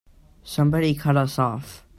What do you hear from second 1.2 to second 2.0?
off!